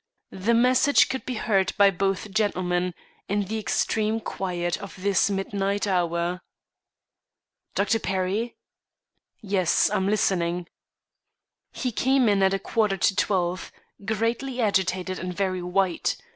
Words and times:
The 0.31 0.55
message 0.55 1.09
could 1.09 1.27
be 1.27 1.35
heard 1.35 1.73
by 1.77 1.91
both 1.91 2.31
gentlemen, 2.31 2.95
in 3.29 3.43
the 3.45 3.59
extreme 3.59 4.19
quiet 4.19 4.75
of 4.81 4.95
this 5.03 5.29
midnight 5.29 5.85
hour. 5.85 6.41
"Dr. 7.75 7.99
Perry?" 7.99 8.55
"Yes, 9.41 9.91
I'm 9.93 10.07
listening." 10.07 10.65
"He 11.71 11.91
came 11.91 12.27
in 12.27 12.41
at 12.41 12.51
a 12.55 12.57
quarter 12.57 12.97
to 12.97 13.15
twelve, 13.15 13.71
greatly 14.03 14.59
agitated 14.59 15.19
and 15.19 15.35
very 15.35 15.61
white. 15.61 16.17